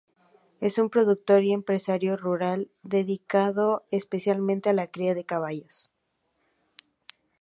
Es 0.61 0.79
un 0.79 0.89
productor 0.89 1.43
y 1.43 1.53
empresario 1.53 2.17
rural, 2.17 2.71
dedicado 2.81 3.85
especialmente 3.91 4.67
a 4.67 4.73
la 4.73 4.87
cría 4.87 5.13
de 5.13 5.25
caballos. 5.25 5.91